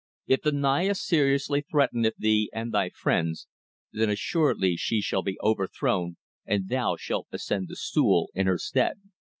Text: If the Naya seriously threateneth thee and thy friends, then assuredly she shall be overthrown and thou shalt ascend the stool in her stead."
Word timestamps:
If 0.25 0.41
the 0.41 0.51
Naya 0.51 0.95
seriously 0.95 1.61
threateneth 1.61 2.15
thee 2.17 2.49
and 2.53 2.71
thy 2.73 2.89
friends, 2.89 3.47
then 3.91 4.09
assuredly 4.09 4.75
she 4.75 4.99
shall 4.99 5.21
be 5.21 5.37
overthrown 5.43 6.17
and 6.43 6.69
thou 6.69 6.95
shalt 6.95 7.27
ascend 7.31 7.67
the 7.67 7.75
stool 7.75 8.31
in 8.33 8.47
her 8.47 8.57
stead." 8.57 8.99